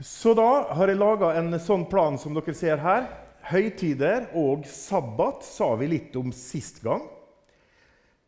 [0.00, 3.08] Så da har jeg laga en sånn plan som dere ser her.
[3.50, 7.02] Høytider og sabbat sa vi litt om sist gang.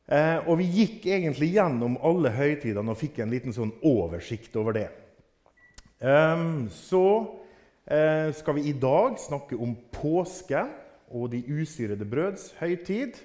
[0.04, 4.77] Eh, og vi gikk egentlig gjennom alle høytidene og fikk en liten sånn oversikt over
[4.77, 4.88] det.
[6.03, 7.04] Um, så
[7.87, 10.67] eh, skal vi i dag snakke om påske
[11.13, 13.17] og de usyrede brøds høytid.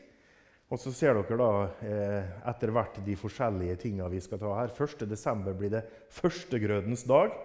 [0.72, 1.52] Og så ser dere da
[1.84, 4.72] eh, etter hvert de forskjellige tinga vi skal ta her.
[4.72, 5.52] 1.12.
[5.58, 5.84] blir det
[6.16, 7.36] førstegrødens dag.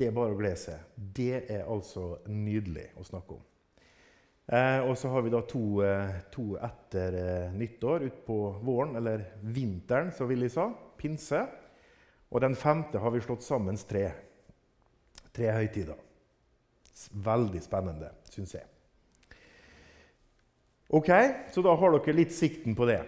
[0.00, 0.84] Det er bare å glede seg.
[0.96, 3.42] Det er altså nydelig å snakke om.
[4.48, 9.26] Eh, og så har vi da to, eh, to etter eh, nyttår utpå våren, eller
[9.44, 10.70] vinteren, vil jeg sa.
[10.96, 11.42] Pinse.
[12.32, 14.06] Og den femte har vi slått sammen tre.
[15.36, 16.00] Tre høytider.
[17.12, 18.64] Veldig spennende, syns jeg.
[20.88, 21.12] Ok,
[21.52, 23.02] Så da har dere litt sikten på det.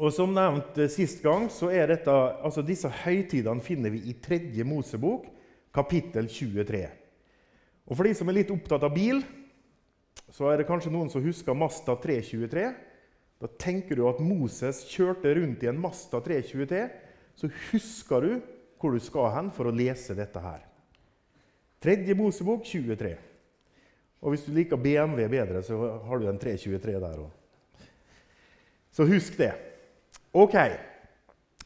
[0.00, 2.10] Og Som nevnt eh, sist gang, så er dette,
[2.40, 5.33] altså disse høytidene finner vi i tredje Mosebok,
[5.74, 6.84] kapittel 23.
[7.84, 9.20] Og For de som er litt opptatt av bil,
[10.32, 12.68] så er det kanskje noen som husker Masta 323.
[13.42, 16.86] Da tenker du at Moses kjørte rundt i en Masta 323.
[17.34, 18.32] Så husker du
[18.80, 20.64] hvor du skal hen for å lese dette her.
[21.82, 23.14] Tredje Mosebok 23.
[24.24, 27.84] Og hvis du liker BMW bedre, så har du en 323 der òg.
[28.94, 29.52] Så husk det.
[30.32, 30.56] Ok.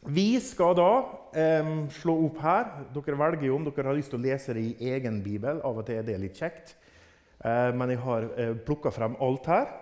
[0.06, 0.90] Vi skal da
[1.34, 2.68] eh, slå opp her.
[2.94, 5.58] Dere velger jo om dere har lyst til å lese det i egen bibel.
[5.66, 6.76] Av og til er det litt kjekt.
[7.42, 9.72] Eh, men jeg har eh, plukka frem alt her,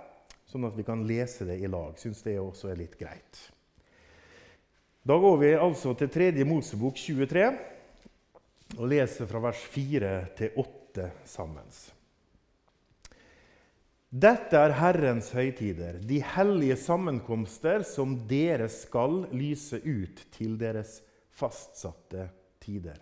[0.48, 1.96] sånn at vi kan lese det i lag.
[2.00, 3.42] Syns det også er litt greit.
[5.06, 7.44] Da går vi altså til tredje Mosebok 23
[8.76, 11.68] og leser fra vers 4 til 8 sammen.
[14.06, 21.00] Dette er Herrens høytider, de hellige sammenkomster som dere skal lyse ut til deres
[21.34, 22.28] fastsatte
[22.62, 23.00] tider.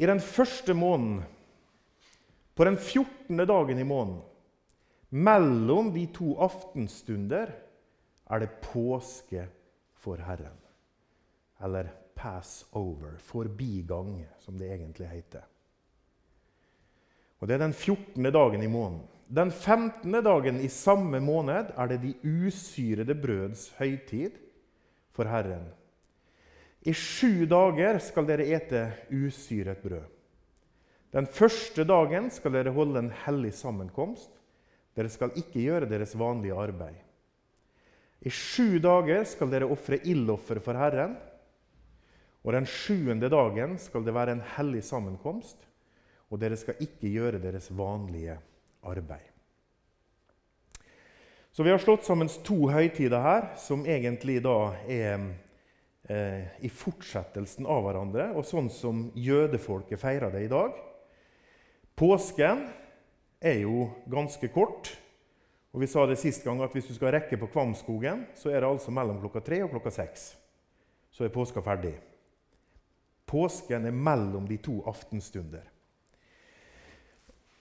[0.00, 1.20] I den første måneden,
[2.56, 3.36] på den 14.
[3.46, 4.22] dagen i måneden,
[5.10, 7.52] mellom de to aftenstunder,
[8.24, 9.44] er det påske
[10.00, 10.56] for Herren.
[11.62, 15.44] Eller Passover, forbigang, som det egentlig heter.
[17.40, 18.32] Og Det er den 14.
[18.32, 19.13] dagen i måneden.
[19.26, 20.12] Den 15.
[20.24, 22.12] dagen i samme måned er det de
[22.44, 24.36] usyrede brøds høytid
[25.16, 25.64] for Herren.
[26.84, 30.04] I sju dager skal dere ete usyret brød.
[31.14, 34.28] Den første dagen skal dere holde en hellig sammenkomst.
[34.94, 37.00] Dere skal ikke gjøre deres vanlige arbeid.
[38.20, 41.16] I sju dager skal dere ofre ildoffer for Herren.
[42.44, 45.56] Og den sjuende dagen skal det være en hellig sammenkomst,
[46.28, 48.50] og dere skal ikke gjøre deres vanlige arbeid
[48.84, 49.30] arbeid.
[51.54, 55.20] Så vi har slått sammen to høytider her, som egentlig da er
[56.10, 60.74] eh, i fortsettelsen av hverandre, og sånn som jødefolket feirer det i dag.
[61.94, 62.66] Påsken
[63.38, 64.90] er jo ganske kort.
[65.74, 68.60] Og vi sa det sist gang at Hvis du skal rekke på Kvamskogen, så er
[68.60, 70.36] det altså mellom klokka tre og klokka seks.
[71.10, 71.94] Så er påska ferdig.
[73.26, 75.70] Påsken er mellom de to aftenstunder.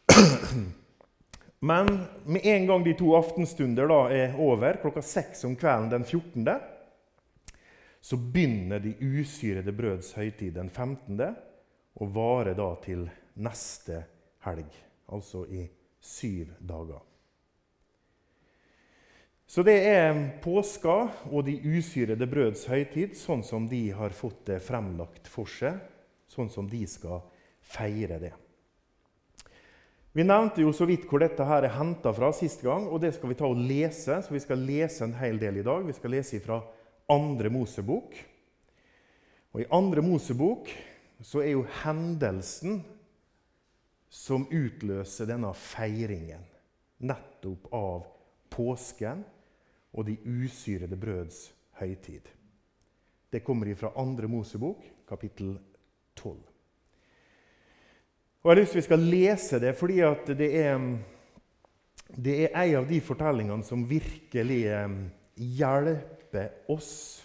[1.63, 6.03] Men med en gang de to aftenstunder da er over, klokka seks om kvelden den
[6.03, 6.49] 14.,
[8.03, 11.21] så begynner de usyrede brøds høytid den 15.
[12.03, 13.05] og varer da til
[13.39, 14.01] neste
[14.43, 14.75] helg,
[15.07, 15.63] altså i
[16.03, 16.99] syv dager.
[19.47, 20.99] Så det er påska
[21.31, 25.79] og de usyrede brøds høytid, sånn som de har fått det fremlagt for seg,
[26.27, 27.23] sånn som de skal
[27.63, 28.35] feire det.
[30.13, 33.15] Vi nevnte jo så vidt hvor dette her er henta fra sist gang, og det
[33.15, 34.19] skal vi ta og lese.
[34.21, 35.81] Så vi skal lese en hel del i dag.
[35.87, 36.59] Vi skal lese fra
[37.09, 38.13] andre Mosebok.
[39.53, 40.69] Og I andre Mosebok
[41.23, 42.83] så er jo hendelsen
[44.13, 46.45] som utløser denne feiringen
[47.03, 48.05] nettopp av
[48.53, 49.25] påsken
[49.93, 51.47] og de usyrede brøds
[51.81, 52.29] høytid.
[53.33, 55.55] Det kommer fra andre Mosebok, kapittel
[56.13, 56.52] 12.
[58.43, 60.01] Og Jeg har lyst til vi skal lese det fordi
[60.35, 60.81] det er,
[62.11, 64.97] det er en av de fortellingene som virkelig eh,
[65.39, 67.23] hjelper oss.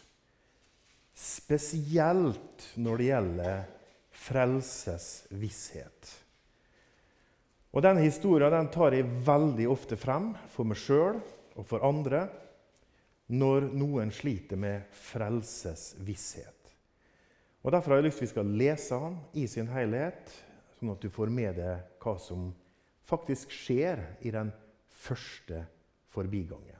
[1.18, 3.66] Spesielt når det gjelder
[4.28, 6.14] frelsesvisshet.
[7.74, 11.18] Og Den historien den tar jeg veldig ofte frem for meg sjøl
[11.58, 12.28] og for andre
[13.26, 16.54] når noen sliter med frelsesvisshet.
[17.66, 20.44] Og Derfor har jeg lyst til vi skal lese den i sin helhet
[20.78, 22.52] sånn at du får med deg hva som
[23.08, 24.52] faktisk skjer i den
[25.02, 25.64] første
[26.14, 26.78] forbigangen.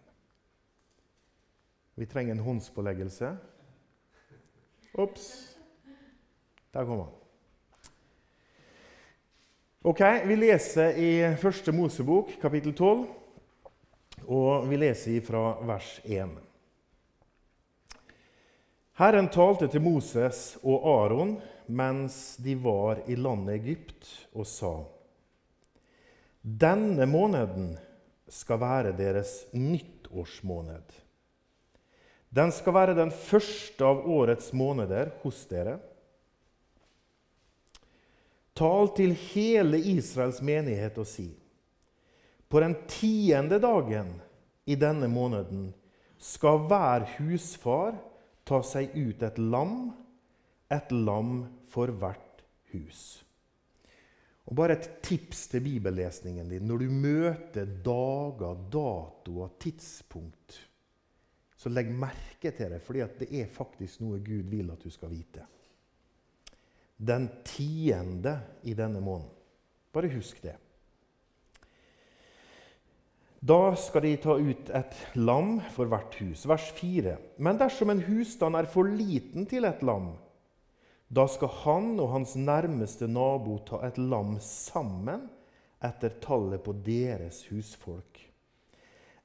[1.99, 3.33] Vi trenger en håndspåleggelse.
[5.03, 5.25] Ops!
[6.71, 7.15] Der kom han.
[9.89, 11.11] Ok, Vi leser i
[11.41, 13.07] Første Mosebok, kapittel 12,
[14.27, 16.37] og vi leser fra vers 1.
[18.99, 21.37] Herren talte til Moses og Aron
[21.69, 24.85] mens de var i landet Egypt, og sa:"
[26.43, 27.77] Denne måneden
[28.29, 30.93] skal være deres nyttårsmåned.
[32.31, 35.79] Den skal være den første av årets måneder hos dere.
[38.55, 41.31] Tal til hele Israels menighet og si:"
[42.49, 44.15] På den tiende dagen
[44.67, 45.75] i denne måneden
[46.19, 47.99] skal hver husfar
[48.49, 49.93] ta seg ut et lam,
[50.71, 53.03] et lam for hvert hus.
[54.49, 56.65] Og Bare et tips til bibellesningen din.
[56.65, 60.57] Når du møter dager, datoer, tidspunkt,
[61.59, 65.13] så legg merke til det, fordi det er faktisk noe Gud vil at du skal
[65.13, 65.45] vite
[66.99, 69.31] den tiende i denne måneden.
[69.93, 70.57] Bare husk det.
[73.39, 76.43] Da skal de ta ut et lam for hvert hus.
[76.49, 77.15] Vers 4.
[77.39, 80.11] Men dersom en husstand er for liten til et lam,
[81.09, 85.25] da skal han og hans nærmeste nabo ta et lam sammen
[85.85, 88.21] etter tallet på deres husfolk.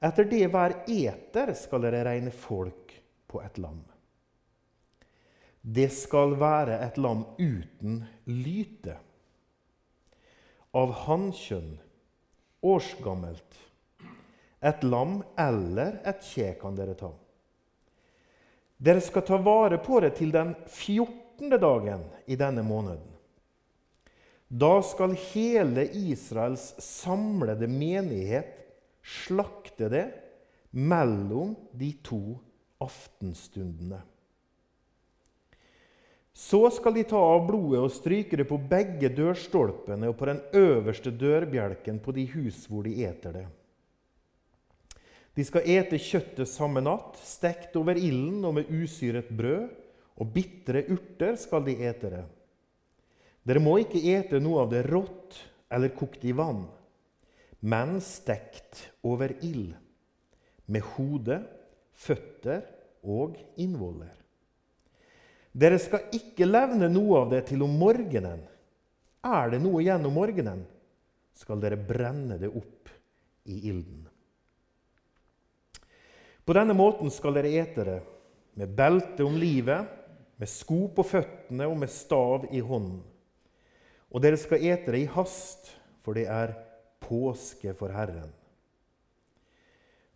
[0.04, 2.94] Etter det hver eter skal dere regne folk
[3.28, 3.82] på et lam.
[5.64, 8.98] Det skal være et lam uten lyte,
[10.74, 11.76] av hannkjønn,
[12.64, 13.60] årsgammelt.
[14.64, 17.10] Et lam eller et kje kan dere ta.
[18.76, 21.23] Dere skal ta vare på det til den 14.
[21.38, 23.10] dagen i denne måneden.
[24.48, 28.60] Da skal hele Israels samlede menighet
[29.02, 30.04] slakte det
[30.70, 32.38] mellom de to
[32.82, 34.02] aftenstundene.
[36.34, 40.40] Så skal de ta av blodet og stryke det på begge dørstolpene og på den
[40.58, 43.44] øverste dørbjelken på de hus hvor de eter det.
[45.34, 49.70] De skal ete kjøttet samme natt, stekt over ilden og med usyret brød,
[50.20, 52.24] og bitre urter skal de ete det.
[53.44, 55.38] Dere må ikke ete noe av det rått
[55.74, 56.64] eller kokt i vann,
[57.64, 59.74] men stekt over ild,
[60.66, 61.40] med hode,
[61.92, 62.62] føtter
[63.04, 64.14] og innvoller.
[65.54, 68.40] Dere skal ikke levne noe av det til om morgenen.
[69.24, 70.64] Er det noe igjen om morgenen,
[71.34, 72.90] skal dere brenne det opp
[73.50, 74.02] i ilden.
[76.44, 78.00] På denne måten skal dere ete det,
[78.54, 80.03] med belte om livet,
[80.44, 83.00] med sko på føttene og med stav i hånden.
[84.12, 85.70] Og dere skal ete det i hast,
[86.04, 86.52] for det er
[87.00, 88.28] påske for Herren.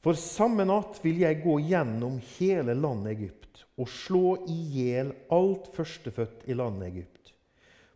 [0.04, 5.72] For samme natt vil jeg gå gjennom hele landet Egypt og slå i hjel alt
[5.74, 7.32] førstefødt i landet Egypt,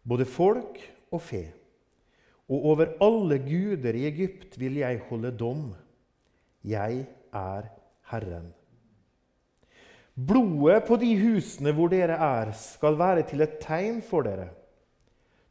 [0.03, 0.81] både folk
[1.13, 1.45] og fe.
[2.49, 5.69] Og over alle guder i Egypt vil jeg holde dom.
[6.65, 7.71] Jeg er
[8.09, 8.51] Herren.
[10.29, 14.51] Blodet på de husene hvor dere er, skal være til et tegn for dere.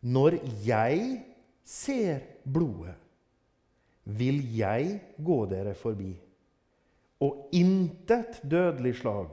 [0.01, 1.05] Når jeg
[1.65, 2.95] ser blodet,
[4.05, 6.11] vil jeg gå dere forbi
[7.21, 9.29] og intet dødelig slag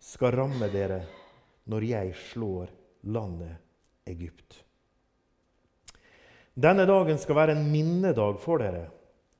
[0.00, 1.02] skal ramme dere
[1.68, 2.70] når jeg slår
[3.12, 4.62] landet Egypt.
[6.58, 8.88] Denne dagen skal være en minnedag for dere.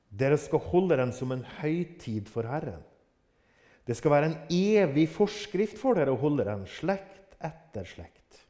[0.09, 2.85] Dere skal holde den som en høytid for Herren.
[3.89, 8.43] Det skal være en evig forskrift for dere å holde den, slekt etter slekt.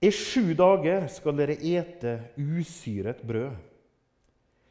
[0.00, 3.58] I sju dager skal dere ete usyret brød.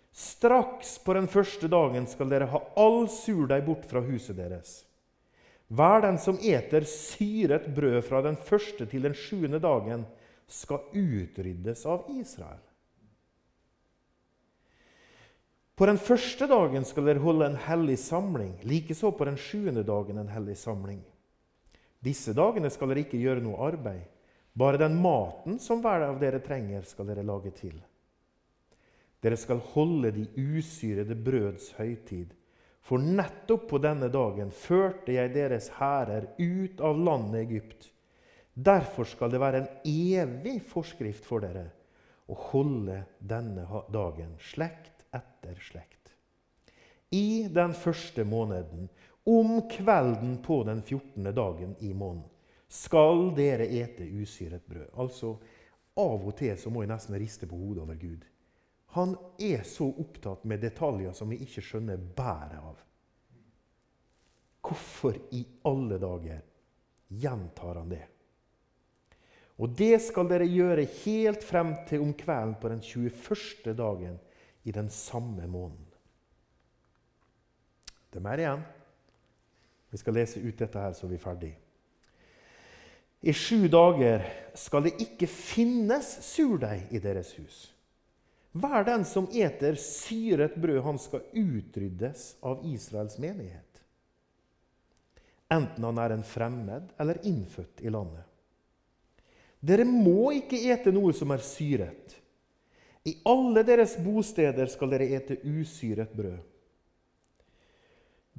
[0.10, 4.80] Straks på den første dagen skal dere ha all surdeig bort fra huset deres.
[5.70, 10.08] Hver den som eter syret brød fra den første til den sjuende dagen,
[10.50, 12.64] skal utryddes av Israel.
[15.80, 20.18] På den første dagen skal dere holde en hellig samling, likeså på den sjuende dagen
[20.20, 20.98] en hellig samling.
[22.04, 24.02] Disse dagene skal dere ikke gjøre noe arbeid.
[24.60, 27.78] Bare den maten som hver av dere trenger, skal dere lage til.
[29.24, 32.36] Dere skal holde de usyrede brøds høytid.
[32.84, 37.88] For nettopp på denne dagen førte jeg deres hærer ut av landet Egypt.
[38.52, 41.70] Derfor skal det være en evig forskrift for dere
[42.28, 43.64] å holde denne
[43.96, 46.14] dagen, slekt etter slekt.
[47.10, 48.90] I den første måneden,
[49.26, 51.24] om kvelden på den 14.
[51.36, 52.30] dagen i måneden,
[52.70, 54.92] skal dere ete usyret brød.
[54.94, 55.38] Altså,
[56.00, 58.22] Av og til så må jeg nesten riste på hodet over Gud.
[58.96, 62.78] Han er så opptatt med detaljer som vi ikke skjønner bæret av.
[64.66, 66.40] Hvorfor i alle dager
[67.10, 68.06] gjentar han det?
[69.60, 73.74] Og det skal dere gjøre helt frem til om kvelden på den 21.
[73.76, 74.16] dagen
[74.64, 75.86] i den samme måneden.
[78.10, 78.62] Det er mer igjen.
[79.90, 81.52] Vi skal lese ut dette her, så vi er ferdig.
[83.22, 84.24] I sju dager
[84.58, 87.68] skal det ikke finnes surdeig i deres hus.
[88.56, 93.66] Hver den som eter syret brød, han skal utryddes av Israels menighet.
[95.50, 98.26] Enten han er en fremmed eller innfødt i landet.
[99.60, 102.16] Dere må ikke ete noe som er syret.
[103.10, 106.38] I alle deres bosteder skal dere ete usyret brød.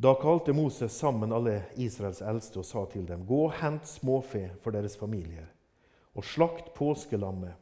[0.01, 4.47] Da kalte Moses sammen alle Israels eldste og sa til dem.: Gå og hent småfe
[4.63, 5.49] for deres familier,
[6.15, 7.53] og slakt påskelammet.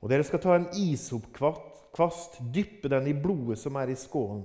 [0.00, 4.44] Og dere skal ta en isopkvast, dyppe den i blodet som er i skålen,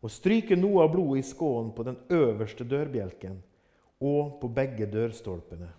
[0.00, 3.40] og stryke noe av blodet i skålen på den øverste dørbjelken
[4.04, 5.72] og på begge dørstolpene.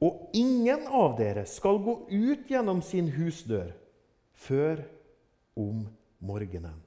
[0.00, 3.74] Og ingen av dere skal gå ut gjennom sin husdør
[4.40, 4.80] før
[5.58, 5.84] om
[6.24, 6.78] morgenen.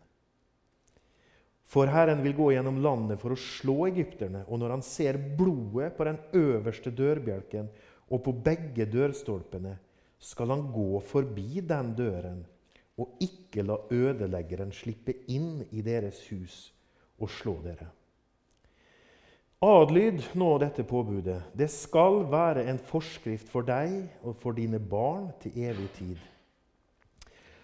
[1.74, 5.94] For Herren vil gå gjennom landet for å slå egypterne, og når han ser blodet
[5.98, 7.70] på den øverste dørbjelken
[8.14, 9.74] og på begge dørstolpene,
[10.24, 12.44] skal han gå forbi den døren
[13.02, 16.70] og ikke la ødeleggeren slippe inn i deres hus
[17.18, 17.90] og slå dere.
[19.64, 21.40] Adlyd nå dette påbudet.
[21.56, 26.20] Det skal være en forskrift for deg og for dine barn til evig tid.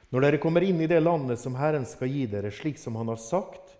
[0.09, 3.11] Når dere kommer inn i det landet som Herren skal gi dere, slik som Han
[3.11, 3.75] har sagt,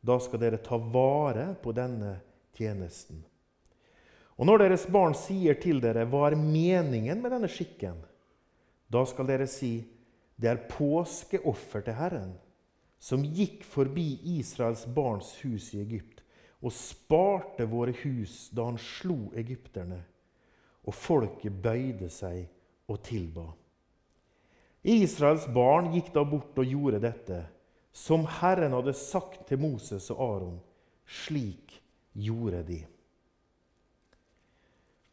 [0.00, 2.18] da skal dere ta vare på denne
[2.56, 3.24] tjenesten.
[4.40, 8.04] Og når deres barn sier til dere, 'Hva er meningen med denne skikken?'
[8.90, 9.84] Da skal dere si,
[10.38, 12.38] 'Det er påskeoffer til Herren',
[12.98, 16.22] som gikk forbi Israels barns hus i Egypt,
[16.62, 20.04] og sparte våre hus da han slo egypterne,
[20.84, 22.48] og folket bøyde seg
[22.88, 23.52] og tilba.
[24.82, 27.42] Israels barn gikk da bort og gjorde dette
[27.92, 30.60] som Herren hadde sagt til Moses og Aron.
[31.06, 31.74] Slik
[32.12, 32.78] gjorde de.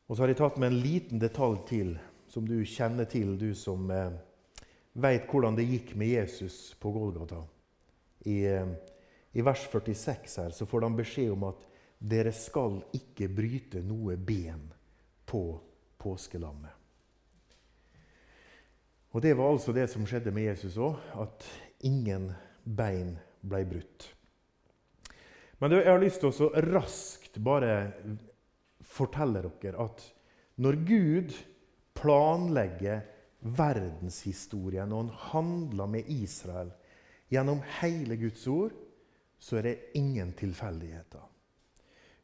[0.07, 1.95] Og så har jeg tatt med en liten detalj til,
[2.31, 4.13] som du kjenner til, du som eh,
[4.95, 7.41] veit hvordan det gikk med Jesus på Golgata.
[8.23, 8.71] I, eh,
[9.33, 14.15] I, vers 46 her så får de beskjed om at dere skal ikke bryte noe
[14.15, 14.69] ben
[15.27, 15.43] på
[15.99, 16.76] påskelammet.
[19.15, 21.45] Og Det var altså det som skjedde med Jesus òg, at
[21.87, 22.31] ingen
[22.63, 24.09] bein ble brutt.
[25.59, 27.71] Men jeg har lyst til å raskt bare
[28.85, 30.03] fortelle dere at
[30.61, 31.33] når Gud
[31.97, 33.01] planlegger
[33.57, 36.71] verdenshistorien, og han handler med Israel
[37.33, 38.75] gjennom hele Guds ord,
[39.37, 41.25] så er det ingen tilfeldigheter.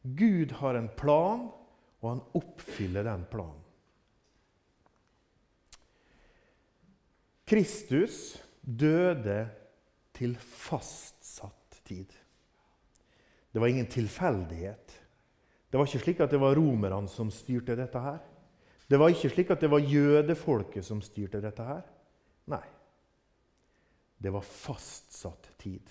[0.02, 1.46] Gud har en plan,
[2.02, 3.63] og han oppfyller den planen.
[7.44, 9.44] Kristus døde
[10.16, 12.12] til fastsatt tid.
[13.52, 14.94] Det var ingen tilfeldighet.
[15.70, 18.22] Det var ikke slik at det var romerne som styrte dette her.
[18.90, 21.84] Det var ikke slik at det var jødefolket som styrte dette her.
[22.50, 22.64] Nei.
[24.18, 25.90] Det var fastsatt tid.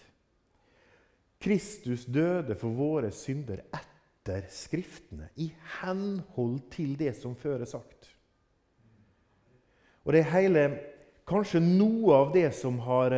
[1.43, 5.49] Kristus døde for våre synder etter Skriftene, i
[5.81, 8.07] henhold til det som før er sagt.
[10.07, 10.63] Og det hele,
[11.29, 13.15] kanskje noe av det som har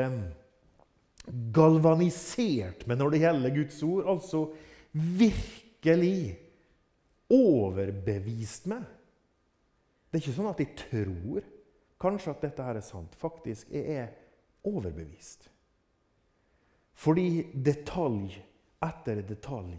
[1.55, 4.09] galvanisert meg når det gjelder Guds ord.
[4.13, 4.43] Altså
[4.93, 6.35] virkelig
[7.33, 8.85] overbevist meg.
[10.09, 11.49] Det er ikke sånn at jeg tror
[12.01, 13.17] kanskje at dette her er sant.
[13.19, 14.13] Faktisk jeg er
[14.65, 15.49] overbevist.
[16.95, 18.37] Fordi detalj
[18.85, 19.75] etter detalj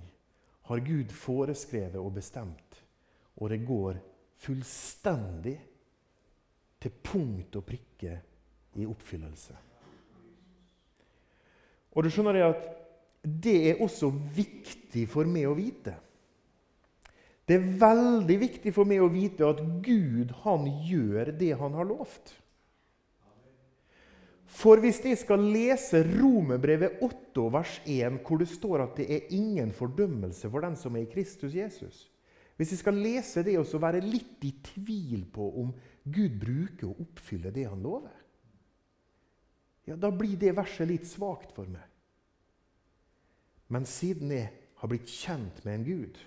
[0.67, 2.81] har Gud foreskrevet og bestemt,
[3.39, 4.01] og det går
[4.43, 5.55] fullstendig
[6.83, 8.19] til punkt og prikke
[8.77, 9.57] i oppfyllelse.
[11.97, 12.67] Og du skjønner det at
[13.27, 15.97] det er også viktig for meg å vite.
[17.47, 21.89] Det er veldig viktig for meg å vite at Gud han gjør det han har
[21.89, 22.35] lovt.
[24.57, 29.33] For hvis jeg skal lese Romerbrevet 8, vers 1, hvor det står at det er
[29.35, 32.07] ingen fordømmelse for den som er i Kristus Jesus
[32.57, 35.75] Hvis jeg skal lese det og så være litt i tvil på om
[36.07, 38.15] Gud bruker å oppfylle det han lover,
[39.87, 41.85] ja, da blir det verset litt svakt for meg.
[43.71, 44.49] Men siden jeg
[44.81, 46.19] har blitt kjent med en Gud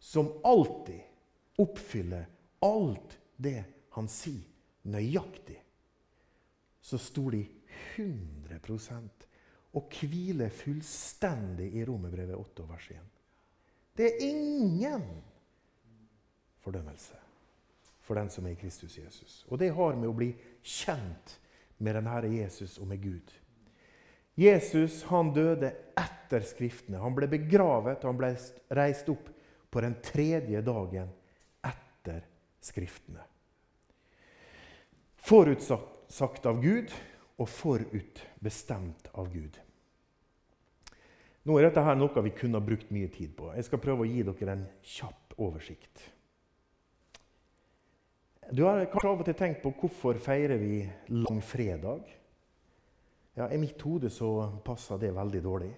[0.00, 2.24] som alltid oppfyller
[2.64, 3.58] alt det
[3.96, 4.44] han sier,
[4.88, 5.58] nøyaktig,
[6.80, 7.42] så står de
[8.00, 9.26] 100%
[9.76, 13.10] og hviler fullstendig i Romerbrevet 8 vers 1.
[13.96, 15.04] Det er ingen
[16.64, 17.19] fordømmelse
[18.10, 19.44] for den som er i Kristus Jesus.
[19.46, 20.32] Og det har med å bli
[20.66, 21.36] kjent
[21.78, 23.30] med den Herre Jesus og med Gud.
[24.34, 26.98] Jesus han døde etter Skriftene.
[26.98, 28.32] Han ble begravet han ble
[28.74, 29.30] reist opp
[29.70, 31.14] på den tredje dagen
[31.70, 32.26] etter
[32.58, 33.22] Skriftene.
[35.22, 36.90] Forutsagt av Gud
[37.38, 39.54] og forutbestemt av Gud.
[41.46, 43.54] Nå er dette her noe vi kunne ha brukt mye tid på.
[43.54, 46.10] Jeg skal prøve å gi dere en kjapp oversikt.
[48.52, 50.80] Du har kanskje av og til tenkt på hvorfor feirer vi
[51.14, 52.02] langfredag?
[53.38, 54.30] Ja, I mitt hode så
[54.66, 55.70] passer det veldig dårlig.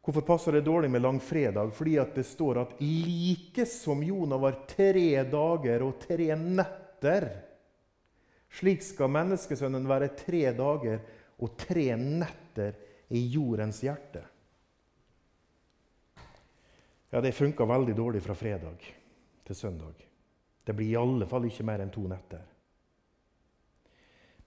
[0.00, 1.74] Hvorfor passer det dårlig med langfredag?
[1.76, 7.28] Fordi at det står at like som Jonah var tre dager og tre netter,
[8.56, 11.02] slik skal menneskesønnen være tre dager
[11.44, 12.80] og tre netter
[13.12, 14.24] i jordens hjerte.
[17.10, 18.94] Ja, det funka veldig dårlig fra fredag
[19.44, 20.09] til søndag.
[20.64, 22.42] Det blir i alle fall ikke mer enn to netter.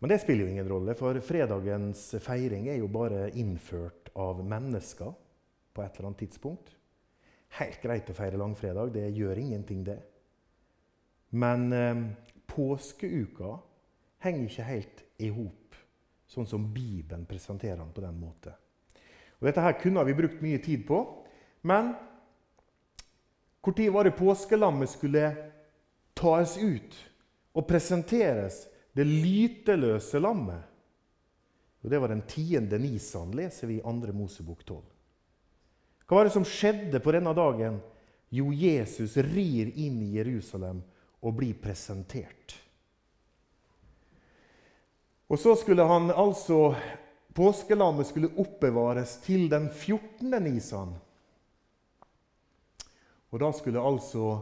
[0.03, 5.13] Men det spiller jo ingen rolle, for fredagens feiring er jo bare innført av mennesker
[5.74, 6.74] på et eller annet tidspunkt.
[7.55, 10.01] Helt greit å feire langfredag, det gjør ingenting, det.
[11.39, 12.01] Men eh,
[12.51, 13.55] påskeuka
[14.25, 15.77] henger ikke helt i hop,
[16.27, 18.60] sånn som Bibelen presenterer den på den måten.
[19.39, 21.00] Og dette her kunne vi brukt mye tid på,
[21.63, 21.93] men
[23.63, 25.52] når var det påskelammet skulle
[26.13, 26.96] tas ut
[27.53, 30.62] og presenteres det lyteløse lammet.
[31.84, 34.13] Og Det var den tiende nisan, leser vi i 2.
[34.13, 34.82] Mosebok 12.
[36.08, 37.82] Hva var det som skjedde på denne dagen?
[38.29, 40.82] Jo, Jesus rir inn i Jerusalem
[41.22, 42.55] og blir presentert.
[45.27, 46.75] Og så skulle han altså
[47.34, 50.36] Påskelammet skulle oppbevares til den 14.
[50.43, 50.91] nisan.
[53.34, 54.36] Og da skulle altså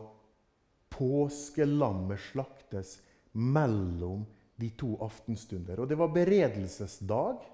[0.92, 3.00] påskelammet slaktes
[3.32, 4.26] mellom
[4.62, 5.80] de to aftenstunder.
[5.80, 7.46] Og det var beredelsesdag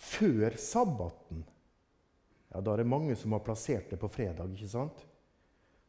[0.00, 1.44] før sabbaten.
[2.50, 4.54] Ja, Da er det mange som har plassert det på fredag.
[4.54, 5.06] ikke sant?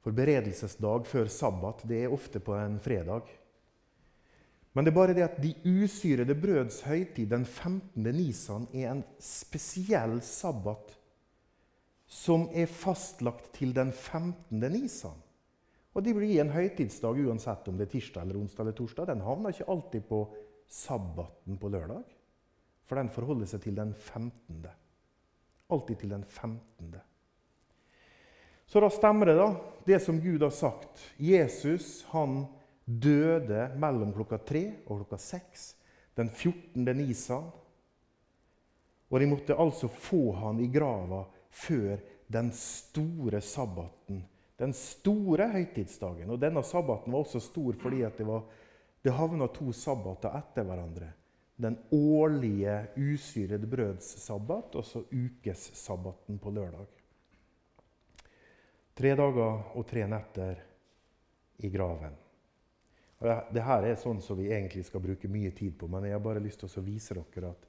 [0.01, 3.29] For beredelsesdag før sabbat det er ofte på en fredag.
[4.73, 8.03] Men det er bare det at de usyrede brøds høytid, den 15.
[8.15, 10.95] nisan, er en spesiell sabbat
[12.07, 14.59] som er fastlagt til den 15.
[14.71, 15.20] nisan.
[15.91, 19.09] Og de blir en høytidsdag uansett om det er tirsdag eller onsdag eller torsdag.
[19.09, 20.21] Den havner ikke alltid på
[20.71, 22.05] sabbaten på lørdag,
[22.87, 24.61] for den forholder seg til den 15.
[25.71, 26.95] Alltid til den 15.
[28.71, 29.49] Så da stemmer det, da,
[29.83, 31.01] det som Gud har sagt.
[31.19, 32.45] Jesus han
[32.85, 35.73] døde mellom klokka tre og klokka seks
[36.15, 36.87] den 14.
[36.95, 37.49] nisan.
[39.11, 41.99] Og de måtte altså få han i grava før
[42.31, 44.23] den store sabbaten
[44.61, 46.29] den store høytidsdagen.
[46.29, 48.45] Og denne sabbaten var også stor fordi det, var,
[49.01, 51.09] det havna to sabbater etter hverandre.
[51.61, 56.89] Den årlige usyrede brøds sabbat og så ukessabbaten på lørdag.
[58.97, 60.61] Tre dager og tre netter
[61.65, 62.13] i graven.
[63.21, 66.41] Dette er sånn som vi egentlig skal bruke mye tid på, men jeg har bare
[66.41, 67.67] lyst til å vise dere at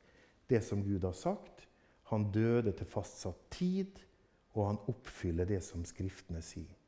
[0.48, 1.68] det som Gud har sagt
[2.12, 3.96] Han døde til fastsatt tid,
[4.52, 6.81] og han oppfyller det som Skriftene sier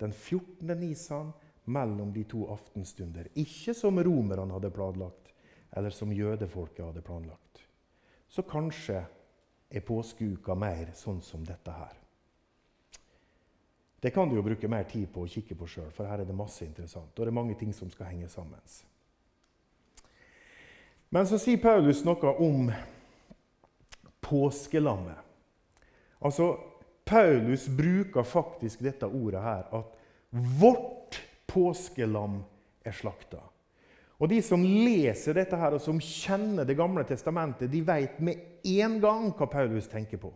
[0.00, 0.72] den 14.
[0.80, 1.32] nisan
[1.64, 3.28] mellom de to aftenstunder.
[3.34, 5.32] Ikke som romerne hadde planlagt,
[5.76, 7.64] eller som jødefolket hadde planlagt.
[8.28, 9.04] Så kanskje
[9.70, 11.96] er påskeuka mer sånn som dette her.
[14.00, 16.28] Det kan du jo bruke mer tid på å kikke på sjøl, for her er
[16.28, 17.12] det masse interessant.
[17.12, 18.62] Og det er mange ting som skal henge sammen.
[21.10, 22.70] Men så sier Paulus noe om
[24.24, 25.18] påskelammet.
[26.20, 26.54] Altså,
[27.10, 29.96] Paulus bruker faktisk dette ordet her, at
[30.60, 31.18] vårt
[31.50, 32.36] påskelam
[32.86, 33.40] er slakta.
[34.20, 38.62] Og De som leser dette her, og som kjenner Det gamle testamentet, de vet med
[38.62, 40.30] en gang hva Paulus tenker på.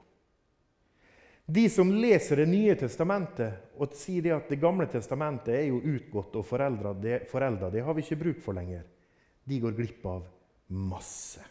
[1.47, 6.35] De som leser Det nye testamentet og sier at Det gamle testamentet er jo utgått
[6.41, 7.27] og forelda, det,
[7.71, 8.83] det har vi ikke bruk for lenger,
[9.45, 10.25] de går glipp av
[10.67, 11.45] masse.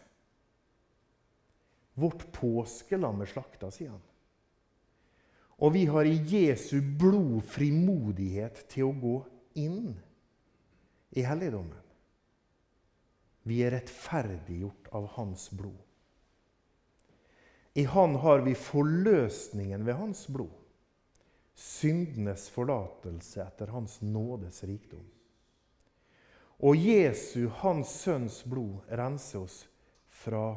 [1.94, 4.02] Vårt påskelam er slakta, sier han.
[5.62, 9.14] Og vi har i Jesu blod frimodighet til å gå
[9.62, 9.94] inn
[11.14, 11.80] i helligdommen.
[13.44, 15.78] Vi er rettferdiggjort av Hans blod.
[17.74, 20.54] I Han har vi forløsningen ved Hans blod.
[21.54, 25.04] Syndenes forlatelse etter Hans nådes rikdom.
[26.64, 29.64] Og Jesu, Hans Sønns blod, renser oss
[30.22, 30.54] fra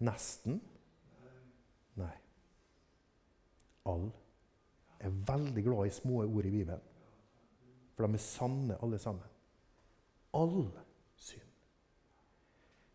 [0.00, 0.58] nesten
[3.88, 4.10] all
[5.00, 6.82] Jeg er veldig glad i små ord i Bibelen.
[7.96, 9.30] For de er sanne, alle sammen.
[10.36, 10.68] All
[11.16, 11.46] synd.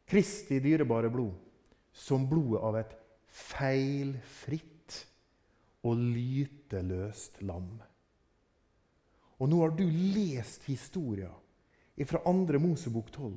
[0.06, 1.34] Kristi dyrebare blod,
[1.91, 2.93] som blodet av et
[3.26, 5.00] feilfritt
[5.86, 7.74] og lyteløst lam.
[9.41, 11.32] Og nå har du lest historia
[12.06, 12.60] fra 2.
[12.62, 13.34] Mosebok 12,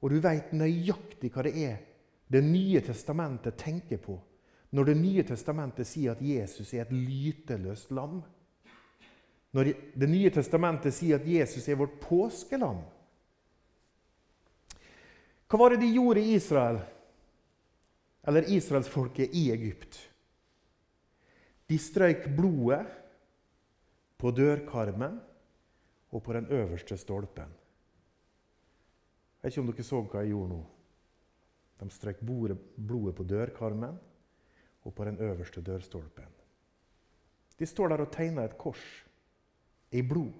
[0.00, 1.76] og du veit nøyaktig hva det er
[2.26, 4.16] Det nye testamentet tenker på
[4.76, 8.18] når Det nye testamentet sier at Jesus er et lyteløst lam.
[9.56, 12.82] Når Det nye testamentet sier at Jesus er vårt påskelam.
[15.48, 16.80] Hva var det de gjorde i Israel,
[18.26, 19.96] eller israelsfolket i Egypt?
[21.70, 22.82] De strøyk blodet
[24.18, 25.16] på dørkarmen
[26.10, 27.48] og på den øverste stolpen.
[29.40, 30.60] Jeg vet ikke om dere så hva jeg gjorde nå.
[31.80, 33.96] De strøk blodet på dørkarmen
[34.86, 36.28] og på den øverste dørstolpen.
[37.58, 38.84] De står der og tegner et kors
[39.90, 40.34] i blod.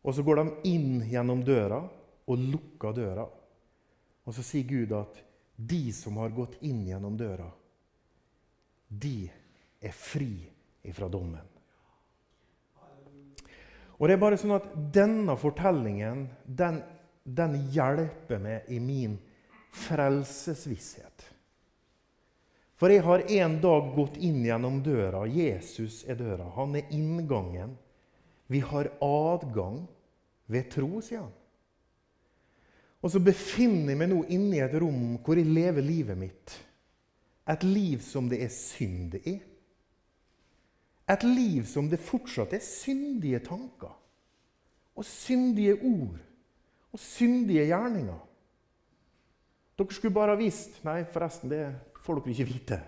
[0.00, 1.82] Og så går de inn gjennom døra
[2.30, 3.26] og lukker døra.
[4.24, 5.18] Og så sier Gud at
[5.56, 7.50] de som har gått inn gjennom døra,
[8.88, 9.28] de
[9.80, 10.32] er fri
[10.88, 11.44] ifra dommen.
[14.00, 16.80] Og det er bare sånn at Denne fortellingen den,
[17.24, 19.18] den hjelper meg i min
[19.76, 21.26] frelsesvisshet.
[22.80, 25.26] For jeg har en dag gått inn gjennom døra.
[25.28, 26.46] Jesus er døra.
[26.56, 27.74] Han er inngangen.
[28.48, 29.82] Vi har adgang
[30.48, 31.34] ved tro, sier han.
[33.04, 36.56] Og så befinner jeg meg nå inne i et rom hvor jeg lever livet mitt.
[37.48, 39.36] Et liv som det er synd i.
[41.10, 43.92] Et liv som det fortsatt er syndige tanker
[44.96, 46.18] og syndige ord
[46.90, 48.18] og syndige gjerninger.
[49.78, 51.62] Dere skulle bare ha visst Nei, forresten, det
[52.00, 52.78] får dere ikke vite.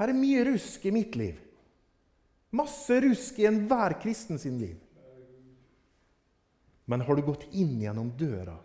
[0.00, 1.36] Her er mye rusk i mitt liv.
[2.56, 4.78] Masse rusk i enhver kristen sin liv.
[6.90, 8.56] Men har du gått inn gjennom døra,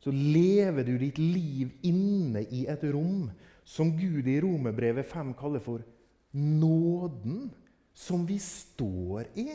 [0.00, 3.30] så lever du ditt liv inne i et rom
[3.64, 5.84] som Gud i Romerbrevet 5 kaller for
[6.32, 7.48] nåden
[7.96, 9.48] som vi står i.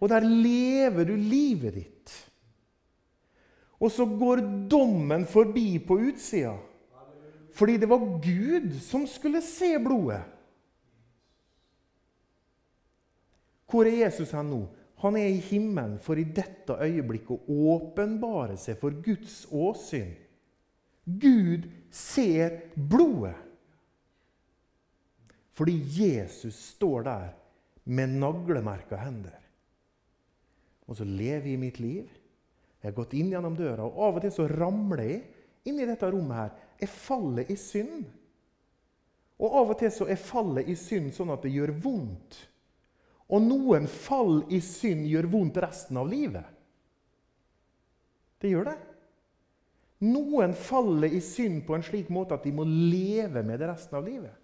[0.00, 2.14] Og der lever du livet ditt.
[3.80, 6.56] Og så går dommen forbi på utsida.
[7.56, 10.22] Fordi det var Gud som skulle se blodet.
[13.66, 14.60] Hvor er Jesus hen nå?
[15.02, 20.14] Han er i himmelen for i dette øyeblikket å åpenbare seg for Guds åsyn.
[21.04, 23.36] Gud ser blodet.
[25.56, 27.28] Fordi Jesus står der
[27.84, 29.36] med naglemerka hender.
[30.86, 32.10] Og så lever jeg mitt liv.
[32.82, 35.22] Jeg har gått inn gjennom døra, og av og til så ramler jeg
[35.66, 38.04] inn i dette rommet her er fallet i synd.
[39.36, 42.38] Og Av og til så er fallet i synd sånn at det gjør vondt.
[43.32, 46.46] Og noen fall i synd gjør vondt resten av livet.
[48.40, 48.76] Det gjør det.
[50.06, 53.96] Noen faller i synd på en slik måte at de må leve med det resten
[53.98, 54.34] av livet.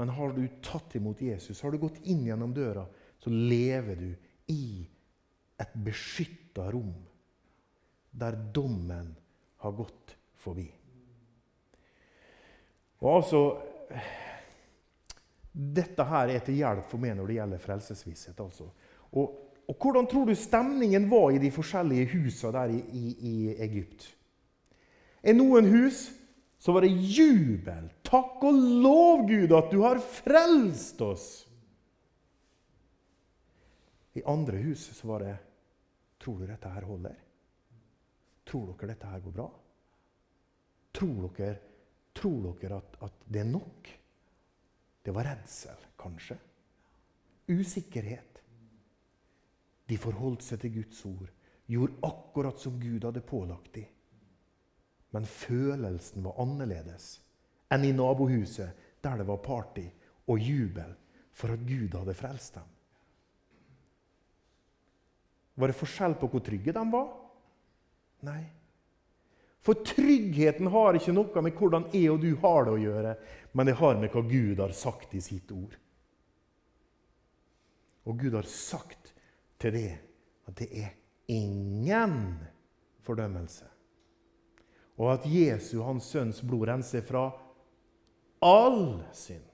[0.00, 2.86] Men har du tatt imot Jesus, har du gått inn gjennom døra,
[3.20, 4.10] så lever du
[4.52, 4.86] i
[5.60, 6.94] et beskytta rom
[8.10, 9.12] der dommen
[9.60, 10.68] har gått forbi.
[13.00, 13.42] Og altså
[15.50, 18.38] Dette her er til hjelp for meg når det gjelder frelsesvisshet.
[18.38, 18.68] altså.
[19.18, 19.32] Og,
[19.66, 23.34] og, Hvordan tror du stemningen var i de forskjellige husene der i, i, i
[23.66, 24.06] Egypt?
[25.26, 26.04] I noen hus
[26.60, 27.90] så var det jubel.
[28.06, 31.28] Takk og lov, Gud, at du har frelst oss!
[34.14, 35.36] I andre hus så var det
[36.20, 37.14] Tror du dette her holder?
[38.44, 39.48] Tror dere dette her går bra?
[40.92, 41.56] Tror dere,
[42.14, 43.90] tror dere at, at det er nok?
[45.04, 46.36] Det var redsel, kanskje.
[47.50, 48.42] Usikkerhet.
[49.88, 51.30] De forholdt seg til Guds ord,
[51.70, 53.88] gjorde akkurat som Gud hadde pålagt dem.
[55.10, 57.16] Men følelsen var annerledes
[57.70, 59.86] enn i nabohuset, der det var party
[60.30, 60.92] og jubel
[61.34, 62.68] for at Gud hadde frelst dem.
[65.60, 67.08] Var det forskjell på hvor trygge de var?
[68.26, 68.42] Nei.
[69.60, 73.14] For tryggheten har ikke noe med hvordan jeg og du har det å gjøre,
[73.52, 75.74] men det har med hva Gud har sagt i sitt ord.
[78.08, 79.12] Og Gud har sagt
[79.60, 79.90] til det
[80.48, 80.96] at det er
[81.30, 82.16] ingen
[83.04, 83.68] fordømmelse.
[85.00, 87.28] Og at Jesu, hans sønns blod, renser fra
[88.44, 89.46] all synd.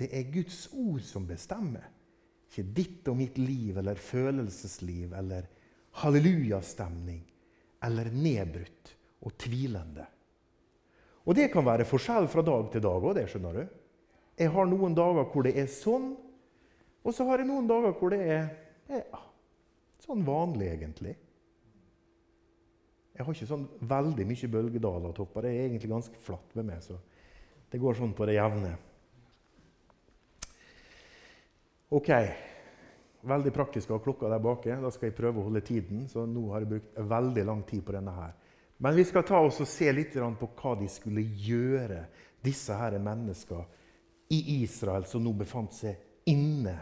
[0.00, 1.84] Det er Guds ord som bestemmer.
[2.48, 5.48] Ikke ditt og mitt liv eller følelsesliv eller
[6.00, 7.22] hallelujastemning
[7.84, 10.06] eller nedbrutt og tvilende.
[11.28, 13.78] Og det kan være forskjell fra dag til dag òg, det skjønner du.
[14.40, 16.14] Jeg har noen dager hvor det er sånn,
[17.04, 18.48] og så har jeg noen dager hvor det er
[18.90, 19.20] ja,
[20.04, 21.14] sånn vanlig, egentlig.
[23.14, 25.34] Jeg har ikke sånn veldig mye bølgedaler og.
[25.44, 26.80] Det er egentlig ganske flatt ved meg.
[26.80, 26.96] så
[27.70, 28.72] det går sånn på det jevne.
[31.94, 32.10] Ok.
[33.20, 34.64] Veldig praktisk å ha klokka der bak.
[34.64, 36.06] Da skal jeg prøve å holde tiden.
[36.08, 38.32] Så nå har jeg brukt veldig lang tid på denne her.
[38.80, 42.06] Men vi skal ta oss og se litt på hva de skulle gjøre,
[42.40, 43.66] disse her menneskene
[44.32, 46.76] i Israel som nå befant seg inne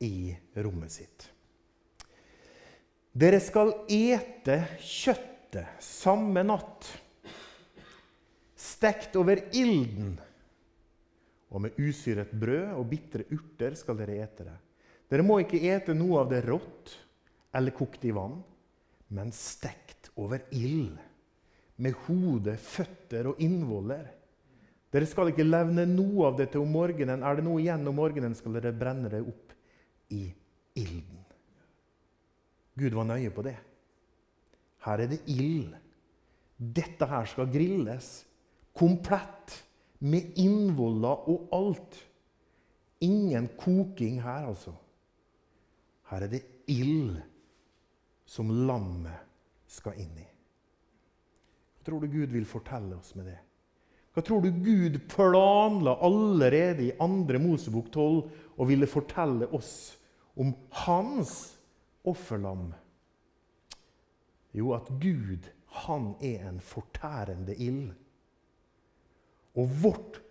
[0.00, 0.30] i
[0.62, 1.26] rommet sitt.
[3.16, 6.88] Dere skal ete kjøttet samme natt,
[8.56, 10.14] stekt over ilden.
[11.52, 14.56] Og med usyret brød og bitre urter skal dere ete det.
[15.10, 16.94] Dere må ikke ete noe av det rått
[17.56, 18.40] eller kokt i vann,
[19.14, 20.96] men stekt over ild,
[21.76, 24.06] med hode, føtter og innvoller.
[24.92, 27.22] Dere skal ikke levne noe av det til om morgenen.
[27.22, 29.52] Er det noe igjen om morgenen, skal dere brenne det opp
[30.14, 30.24] i
[30.80, 31.22] ilden.
[32.76, 33.56] Gud var nøye på det.
[34.86, 35.74] Her er det ild.
[36.56, 38.10] Dette her skal grilles
[38.76, 39.62] komplett,
[39.98, 41.94] med innvoller og alt.
[43.00, 44.74] Ingen koking her, altså.
[46.10, 47.18] Her er det ild
[48.26, 49.26] som lammet
[49.70, 50.26] skal inn i.
[51.76, 53.38] Hva tror du Gud vil fortelle oss med det?
[54.16, 57.38] Hva tror du Gud planla allerede i 2.
[57.42, 59.98] Mosebok 12 og ville fortelle oss
[60.40, 60.54] om
[60.86, 61.34] hans
[62.06, 62.70] offerlam?
[64.56, 65.50] Jo, at Gud,
[65.84, 67.90] han er en fortærende ild.
[69.56, 70.22] Og vårt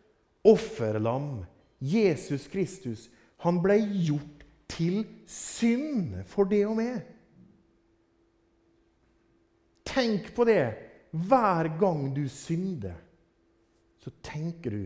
[0.45, 1.45] offerlam,
[1.77, 3.09] Jesus Kristus,
[3.45, 7.01] han ble gjort til synd for det og meg.
[9.85, 10.63] Tenk på det
[11.15, 12.97] hver gang du synder.
[14.01, 14.85] Så tenker du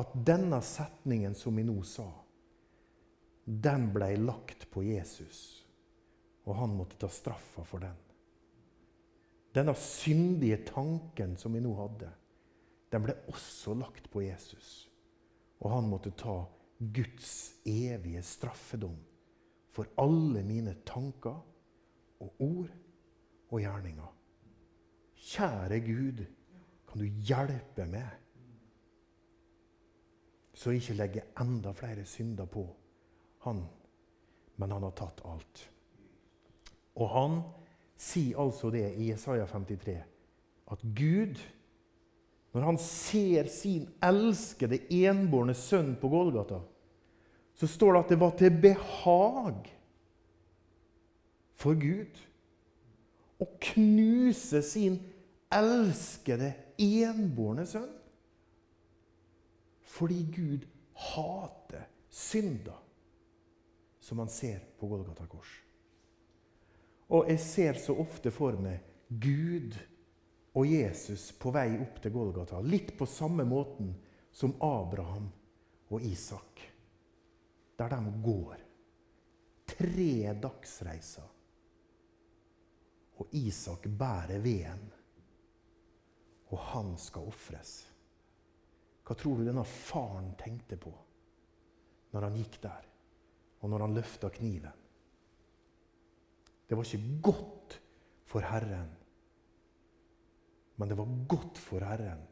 [0.00, 2.08] at denne setningen som vi nå sa,
[3.44, 5.62] den ble lagt på Jesus
[6.44, 7.98] og han måtte ta straffa for den.
[9.52, 12.08] Denne syndige tanken som vi nå hadde,
[12.92, 14.88] den ble også lagt på Jesus.
[15.62, 16.40] Og han måtte ta
[16.82, 18.96] Guds evige straffedom
[19.72, 21.38] for alle mine tanker
[22.20, 22.72] og ord
[23.50, 24.08] og gjerninger.
[25.16, 26.24] Kjære Gud,
[26.88, 28.08] kan du hjelpe meg,
[30.54, 32.66] så ikke legger enda flere synder på
[33.46, 33.62] han,
[34.56, 35.62] men han har tatt alt.
[37.00, 37.38] Og han
[37.96, 39.96] sier altså det i Jesaja 53,
[40.72, 41.40] at Gud,
[42.52, 46.60] når han ser sin elskede enbårne sønn på Golgata,
[47.62, 49.66] så står det at det var til behag
[51.62, 52.16] for Gud
[53.38, 54.96] å knuse sin
[55.54, 56.48] elskede
[56.82, 57.92] enbårne sønn.
[59.94, 60.66] Fordi Gud
[61.04, 62.80] hater synder,
[64.02, 65.54] som han ser på Golgata kors.
[67.14, 69.78] Og jeg ser så ofte for meg Gud
[70.58, 72.58] og Jesus på vei opp til Golgata.
[72.58, 73.94] Litt på samme måten
[74.34, 75.30] som Abraham
[75.94, 76.71] og Isak.
[77.82, 78.58] Der de går.
[79.66, 81.30] Tre dagsreiser.
[83.18, 84.84] Og Isak bærer veden.
[86.52, 87.72] Og han skal ofres.
[89.02, 90.92] Hva tror du denne faren tenkte på
[92.12, 92.84] når han gikk der,
[93.64, 94.82] og når han løfta kniven?
[96.68, 97.78] Det var ikke godt
[98.28, 98.92] for Herren.
[100.76, 102.22] Men det var godt for Herren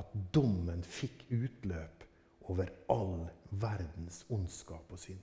[0.00, 2.04] at dommen fikk utløp
[2.50, 3.28] over all
[3.60, 5.20] verdens ondskap og synd.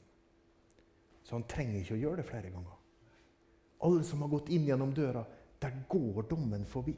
[1.24, 2.76] Så han trenger ikke å gjøre det flere ganger.
[3.86, 5.24] Alle som har gått inn gjennom døra,
[5.62, 6.96] der går dommen forbi.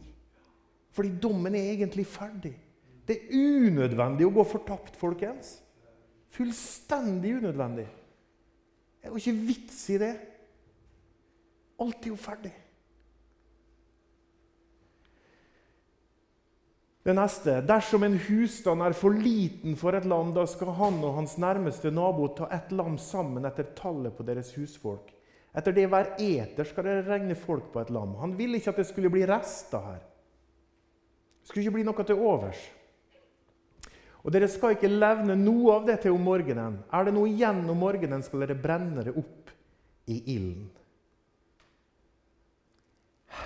[0.91, 2.53] Fordi dommen er egentlig ferdig.
[3.07, 5.57] Det er unødvendig å gå fortapt, folkens.
[6.31, 7.87] Fullstendig unødvendig.
[9.01, 10.13] Det er jo ikke vits i det.
[11.81, 12.53] Alt er jo ferdig.
[17.01, 21.15] Det neste Dersom en husstand er for liten for et lam, da skal han og
[21.17, 25.09] hans nærmeste nabo ta et lam sammen etter tallet på deres husfolk.
[25.57, 28.13] Etter det hver eter skal dere regne folk på et lam.
[28.21, 30.03] Han ville ikke at det skulle bli rester her.
[31.41, 32.61] Det skulle ikke bli noe til overs.
[34.21, 36.77] Og dere skal ikke levne noe av det til om morgenen.
[36.93, 39.49] Er det noe igjen om morgenen, skal dere brenne det opp
[40.11, 40.69] i ilden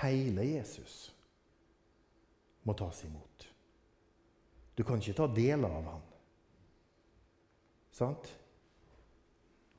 [0.01, 0.95] hele Jesus
[2.65, 3.35] må tas imot.
[4.75, 6.01] Du kan ikke ta deler av han.
[7.95, 8.31] Sant?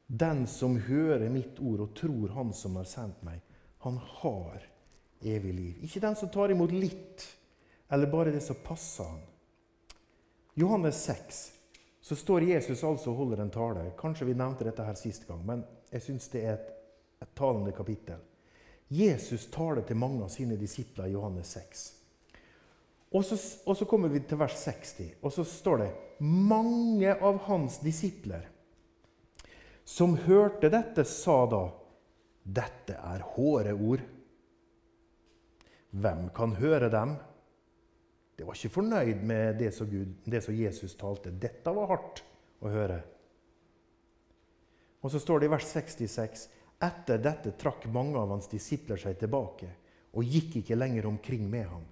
[0.06, 3.40] Den som hører mitt ord og tror Han som har sendt meg,
[3.82, 4.62] han har
[5.20, 5.82] evig liv.
[5.84, 7.26] Ikke den som tar imot litt,
[7.88, 9.20] eller bare det som passer han.
[10.54, 11.42] Johannes 6
[12.00, 13.90] så står Jesus altså og holder en tale.
[13.98, 16.72] Kanskje vi nevnte dette her sist gang, men jeg syns det er et,
[17.22, 18.22] et talende kapittel.
[18.88, 21.82] Jesus taler til mange av sine disipler i Johannes 6.
[23.16, 25.88] Og så, og så, kommer vi til vers 60, og så står det
[26.20, 28.44] Mange av hans disipler
[29.86, 31.62] som hørte dette, sa da
[32.42, 34.02] Dette er hårde ord.
[35.96, 37.14] Hvem kan høre dem?
[38.36, 41.32] De var ikke fornøyd med det som, Gud, det som Jesus talte.
[41.32, 42.22] Dette var hardt
[42.60, 43.00] å høre.
[45.02, 46.46] Og så står det i vers 66.:
[46.82, 49.70] Etter dette trakk mange av hans disipler seg tilbake
[50.16, 51.84] og gikk ikke lenger omkring med ham.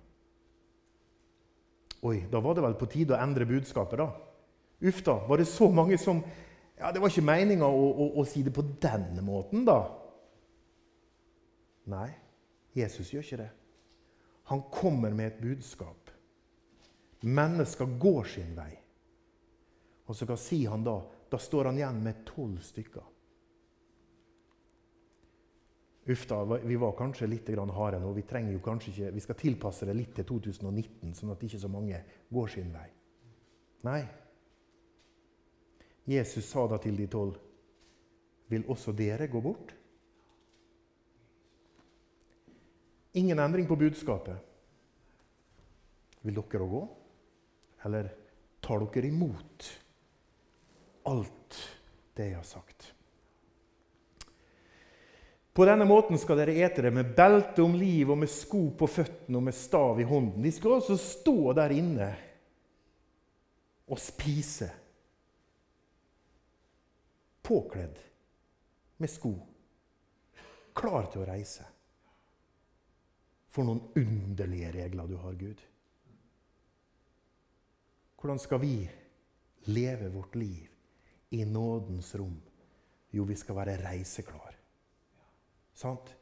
[2.05, 4.11] Oi, da var det vel på tide å endre budskapet, da.
[4.85, 6.23] Uff da, var det så mange som
[6.75, 9.79] Ja, det var ikke meninga å, å, å si det på den måten, da.
[11.89, 12.09] Nei,
[12.75, 13.51] Jesus gjør ikke det.
[14.51, 16.11] Han kommer med et budskap.
[17.25, 18.73] Mennesker går sin vei.
[20.05, 20.99] Og så hva sier han da?
[21.31, 23.07] Da står han igjen med tolv stykker.
[26.07, 28.13] Uff da, vi var kanskje litt harde nå.
[28.13, 32.49] Vi, ikke, vi skal tilpasse det litt til 2019, sånn at ikke så mange går
[32.53, 32.89] sin vei.
[33.89, 34.03] Nei.
[36.05, 37.39] Jesus sa da til de tolv,
[38.53, 39.73] vil også dere gå bort?
[43.17, 44.37] Ingen endring på budskapet.
[46.21, 46.83] Vil dere gå?
[47.85, 48.11] Eller
[48.61, 49.71] tar dere imot
[51.09, 51.59] alt
[52.17, 52.94] det jeg har sagt?
[55.55, 58.89] På denne måten skal dere ete det med belte om liv og med sko på
[58.91, 60.43] føttene og med stav i hånden.
[60.43, 62.09] De skal altså stå der inne
[63.87, 64.67] og spise.
[67.45, 68.01] Påkledd
[68.99, 69.31] med sko.
[70.75, 71.69] Klar til å reise.
[73.55, 75.63] For noen underlige regler du har, Gud.
[78.19, 78.75] Hvordan skal vi
[79.71, 80.67] leve vårt liv
[81.31, 82.35] i nådens rom?
[83.15, 84.54] Jo, vi skal være reiseklar.
[85.75, 86.15] Sant?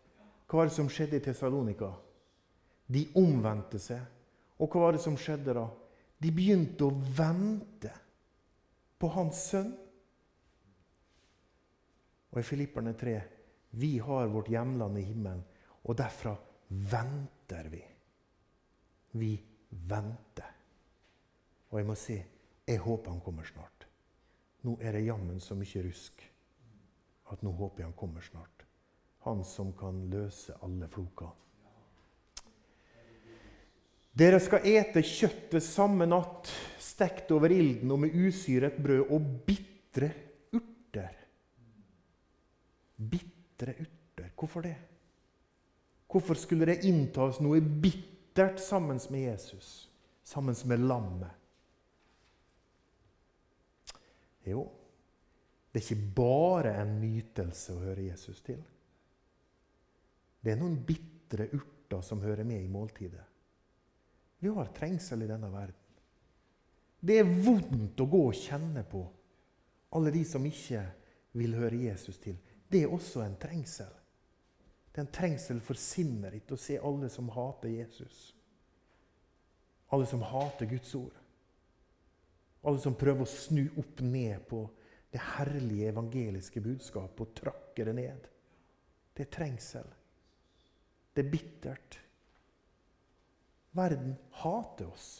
[0.49, 1.93] Hva var det som skjedde i Tessalonika?
[2.93, 4.01] De omvendte seg.
[4.61, 5.67] Og hva var det som skjedde da?
[6.23, 7.93] De begynte å vente
[9.01, 9.73] på hans sønn.
[12.33, 13.15] Og i Filipperne 3.:
[13.81, 15.43] Vi har vårt hjemland i himmelen,
[15.83, 16.37] og derfra
[16.69, 17.83] venter vi.
[19.19, 19.33] Vi
[19.89, 20.53] venter.
[21.71, 22.21] Og jeg må si
[22.69, 23.87] jeg håper han kommer snart.
[24.63, 26.23] Nå er det jammen så mye rusk
[27.33, 28.62] at nå håper jeg han kommer snart.
[29.23, 31.31] Han som kan løse alle floker.
[34.13, 36.51] Dere skal ete kjøttet samme natt,
[36.83, 40.11] stekt over ilden og med usyret brød og bitre
[40.53, 41.15] urter.
[42.97, 44.33] Bitre urter.
[44.37, 44.75] Hvorfor det?
[46.13, 49.89] Hvorfor skulle det inntas noe bittert sammen med Jesus,
[50.29, 51.39] sammen med lammet?
[54.45, 54.67] Jo,
[55.73, 58.61] det er ikke bare en nytelse å høre Jesus til.
[60.43, 63.23] Det er noen bitre urter som hører med i måltidet.
[64.43, 65.79] Vi har trengsel i denne verden.
[67.03, 69.03] Det er vondt å gå og kjenne på,
[69.95, 70.83] alle de som ikke
[71.39, 72.37] vil høre Jesus til.
[72.71, 73.91] Det er også en trengsel.
[74.93, 78.33] Det er en trengsel for sinnet ditt å se alle som hater Jesus.
[79.93, 81.17] Alle som hater Guds ord.
[82.63, 84.63] Alle som prøver å snu opp ned på
[85.13, 88.29] det herlige evangeliske budskapet og trakke det ned.
[89.13, 89.91] Det er trengsel.
[91.13, 91.99] Det er bittert.
[93.77, 95.11] Verden hater oss.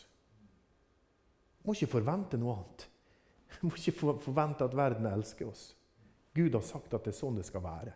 [1.63, 2.87] Må ikke forvente noe annet.
[3.65, 5.71] Må ikke forvente at verden elsker oss.
[6.35, 7.95] Gud har sagt at det er sånn det skal være.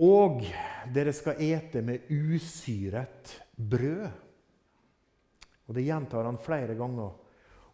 [0.00, 0.46] Og
[0.94, 4.06] dere skal ete med usyret brød.
[5.68, 7.12] Og Det gjentar han flere ganger.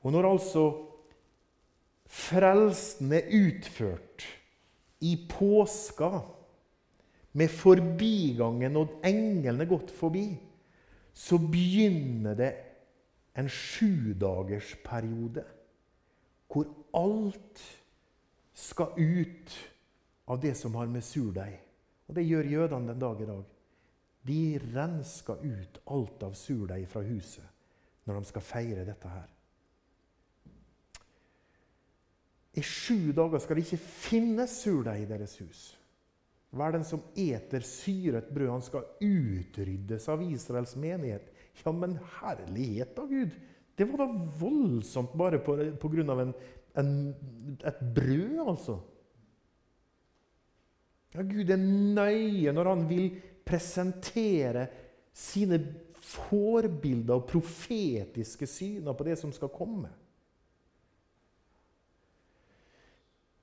[0.02, 0.64] Og når altså
[2.06, 4.26] frelsen er utført
[5.00, 6.22] i påska,
[7.36, 10.30] med forbigangen og englene gått forbi,
[11.12, 12.52] så begynner det
[13.36, 15.44] en sjudagersperiode
[16.48, 17.60] hvor alt
[18.56, 19.52] skal ut
[20.32, 21.66] av det som har med surdeig
[22.06, 23.44] og det gjør jødene den dag i dag.
[24.26, 24.40] De
[24.74, 27.46] rensker ut alt av surdeig fra huset
[28.06, 29.26] når de skal feire dette her.
[32.56, 35.64] I sju dager skal det ikke finnes surdeig i deres hus.
[36.56, 41.28] Hver den som eter syret brød, han skal utryddes av Israels menighet.
[41.60, 43.34] Ja, men herlighet da, Gud!
[43.76, 46.14] Det var da voldsomt bare pga.
[46.22, 46.32] En,
[46.80, 46.92] en,
[47.60, 48.78] et brød, altså.
[51.12, 53.10] Ja, Gud er nøye når han vil
[53.46, 54.66] presentere
[55.12, 55.60] sine
[56.06, 59.92] forbilder og profetiske syner på det som skal komme.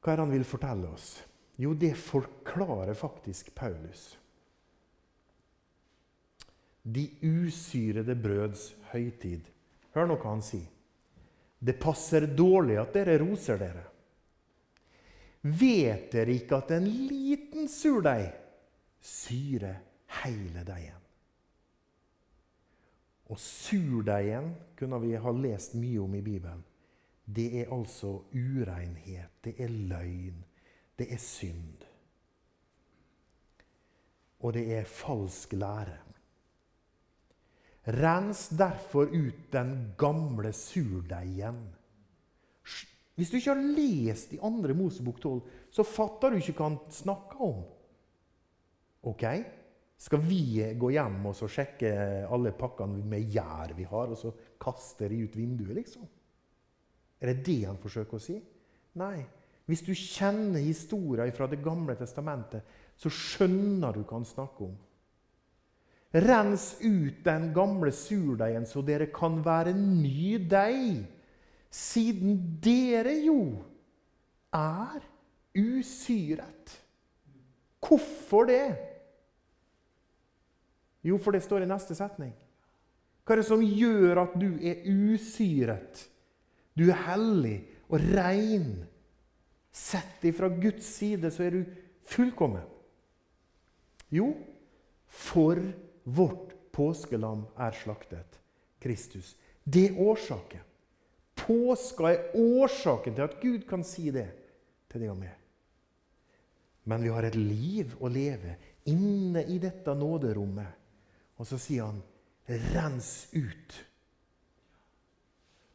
[0.04, 1.08] Hva er det han vil fortelle oss?
[1.64, 4.18] Jo, det forklarer faktisk Paulus.
[6.84, 9.48] De usyrede brøds høytid.
[9.96, 10.68] Hør nå hva han sier.
[11.64, 13.86] Det passer dårlig at dere roser dere.
[15.44, 18.28] Vet dere ikke at en liten surdeig
[19.04, 19.80] syrer
[20.24, 21.00] hele deigen?
[23.32, 26.60] Og surdeigen kunne vi ha lest mye om i Bibelen.
[27.26, 30.44] Det er altså urenhet, det er løgn,
[31.00, 31.86] det er synd.
[34.44, 36.00] Og det er falsk lære.
[37.88, 41.64] Rens derfor ut den gamle surdeigen.
[43.16, 46.80] Hvis du ikke har lest i andre Mosebok 12, så fatter du ikke hva han
[46.92, 47.60] snakker om.
[49.04, 49.26] Ok?
[50.00, 51.92] Skal vi gå hjem og sjekke
[52.28, 56.08] alle pakkene med gjær vi har, og så kaste de ut vinduet, liksom?
[57.24, 58.36] Er det det han forsøker å si?
[59.00, 59.24] Nei.
[59.64, 62.66] Hvis du kjenner historien fra Det gamle testamentet,
[63.00, 64.76] så skjønner du hva han snakker om.
[66.14, 71.08] Rens ut den gamle surdeigen, så dere kan være ny deig,
[71.74, 73.40] siden dere jo
[74.54, 75.02] er
[75.58, 76.76] usyret.
[77.82, 78.68] Hvorfor det?
[81.04, 82.36] Jo, for det står i neste setning.
[83.24, 86.04] Hva er det som gjør at du er usyret?
[86.78, 87.58] Du er hellig
[87.90, 88.84] og rein.
[89.74, 91.64] Sett ifra Guds side så er du
[92.10, 92.66] fullkommen.
[94.14, 94.34] Jo,
[95.10, 95.62] for
[96.04, 98.40] Vårt påskelam er slaktet.
[98.84, 99.36] Kristus.
[99.64, 100.60] Det er årsaken.
[101.36, 104.28] Påska er årsaken til at Gud kan si det
[104.92, 105.32] til deg og meg.
[106.84, 108.58] Men vi har et liv å leve
[108.92, 110.68] inne i dette nåderommet.
[111.40, 112.04] Og så sier han,
[112.48, 113.80] 'Rens ut'.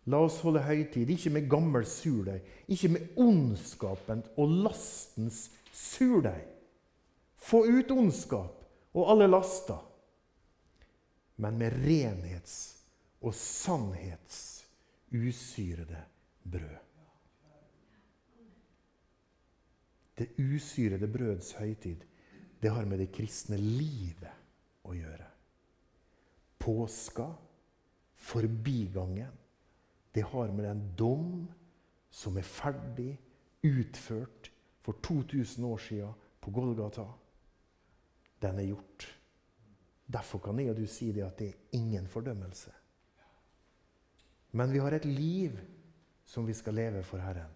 [0.09, 2.41] La oss holde høytid, ikke med gammel surdeig,
[2.71, 6.47] ikke med ondskapen og lastens surdeig.
[7.39, 8.65] Få ut ondskap
[8.97, 9.85] og alle laster
[11.41, 12.75] men med renhets-
[13.21, 14.65] og sannhets
[15.15, 16.03] usyrede
[16.43, 16.79] brød.
[20.19, 22.03] Det usyrede brøds høytid
[22.61, 24.35] det har med det kristne livet
[24.83, 25.27] å gjøre.
[26.59, 27.29] Påska,
[28.19, 29.31] forbigangen,
[30.19, 31.47] det har med den dom
[32.11, 33.13] som er ferdig
[33.63, 34.51] utført
[34.83, 37.05] for 2000 år siden på Golgata.
[38.43, 39.07] Den er gjort.
[40.11, 42.75] Derfor kan jeg og du si det at det er ingen fordømmelse.
[44.59, 45.55] Men vi har et liv
[46.27, 47.55] som vi skal leve for Herren.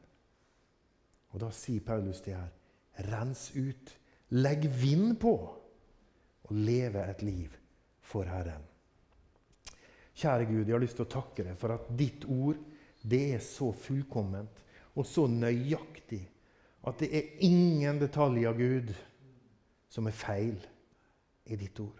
[1.34, 2.52] Og da sier Paulus det her.
[3.10, 3.96] Rens ut.
[4.38, 5.34] Legg vind på.
[6.44, 7.58] Og leve et liv
[8.00, 8.71] for Herren.
[10.18, 12.60] Kjære Gud, jeg har lyst til å takke deg for at ditt ord
[13.02, 14.60] det er så fullkomment
[14.92, 16.20] og så nøyaktig
[16.86, 18.92] at det er ingen detaljer, Gud,
[19.92, 20.56] som er feil
[21.46, 21.98] i ditt ord.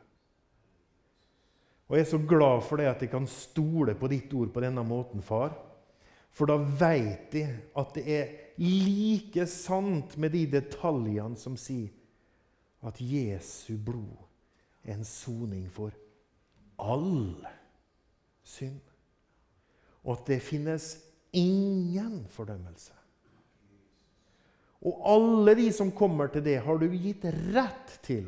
[1.88, 4.62] Og jeg er så glad for det at jeg kan stole på ditt ord på
[4.64, 5.54] denne måten, far.
[6.32, 8.30] For da veit jeg at det er
[8.62, 11.92] like sant med de detaljene som sier
[12.82, 14.24] at Jesu blod
[14.82, 15.94] er en soning for
[16.82, 17.36] all
[18.45, 18.80] synd.
[20.03, 20.97] Og at det finnes
[21.32, 22.93] ingen fordømmelse.
[24.82, 27.24] Og alle de som kommer til det, har du gitt
[27.55, 28.26] rett til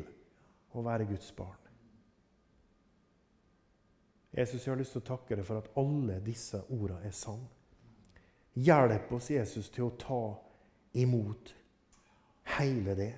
[0.75, 1.59] å være Guds barn.
[4.35, 7.43] Jesus, jeg har lyst til å takke deg for at alle disse ordene er sann.
[8.55, 10.23] Hjelp oss, Jesus, til å ta
[10.99, 11.51] imot
[12.57, 13.11] hele det.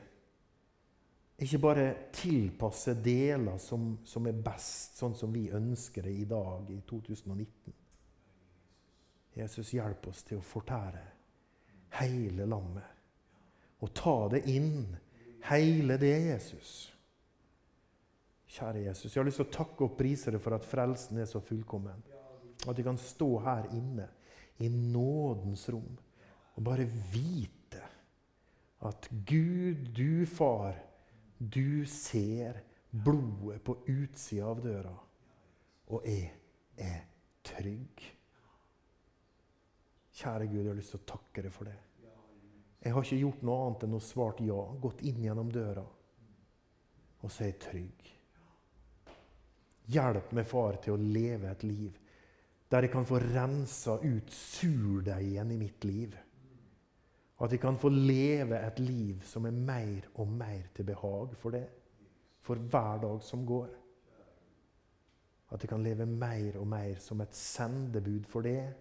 [1.37, 6.69] Ikke bare tilpasse deler som, som, er best, sånn som vi ønsker det i dag,
[6.73, 7.75] i 2019.
[9.37, 11.03] Jesus, hjelp oss til å fortære
[11.99, 12.95] hele lammet.
[13.85, 14.87] Og ta det inn,
[15.45, 16.71] hele det, Jesus.
[18.57, 21.29] Kjære Jesus, jeg har lyst til å takke og prise deg for at frelsen er
[21.29, 22.01] så fullkommen.
[22.65, 24.07] At vi kan stå her inne
[24.65, 25.93] i nådens rom
[26.57, 27.83] og bare vite
[28.87, 30.73] at Gud, du far,
[31.37, 34.93] du ser blodet på utsida av døra,
[35.93, 36.31] og jeg
[36.81, 37.03] er
[37.45, 38.05] trygg.
[40.17, 41.77] Kjære Gud, jeg har lyst til å takke deg for det.
[42.81, 45.83] Jeg har ikke gjort noe annet enn å svart ja, gått inn gjennom døra,
[47.21, 48.11] og så er jeg trygg.
[49.93, 52.03] Hjelp meg, far, til å leve et liv
[52.67, 56.15] der jeg kan få rensa ut surdeigen i mitt liv.
[57.41, 61.53] At vi kan få leve et liv som er mer og mer til behag for
[61.53, 61.67] det.
[62.41, 63.67] For hver dag som går.
[65.53, 68.73] At vi kan leve mer og mer som et sendebud for det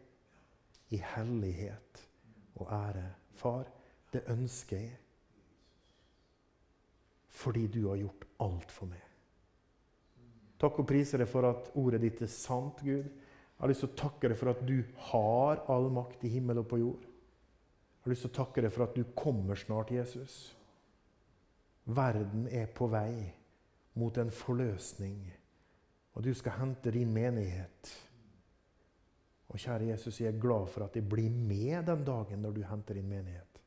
[0.91, 2.07] i hellighet
[2.57, 3.11] og ære.
[3.37, 3.67] Far,
[4.13, 4.97] det ønsker jeg
[7.37, 9.03] fordi du har gjort alt for meg.
[10.57, 13.05] Takk og priser deg for at ordet ditt er sant, Gud.
[13.05, 14.79] Jeg har lyst til å takke deg for at du
[15.11, 17.05] har all makt i himmel og på jord.
[18.07, 20.35] Jeg har lyst til å takke deg for at du kommer snart, Jesus.
[21.91, 23.25] Verden er på vei
[23.99, 25.17] mot en forløsning,
[26.15, 27.91] og du skal hente din menighet.
[29.51, 32.63] Og kjære Jesus, jeg er glad for at jeg blir med den dagen når du
[32.71, 33.59] henter din menighet.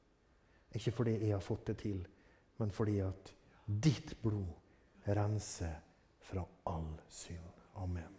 [0.71, 1.99] Ikke fordi jeg har fått det til,
[2.63, 3.35] men fordi at
[3.67, 5.75] ditt blod renser
[6.31, 7.59] fra all synd.
[7.75, 8.18] Amen.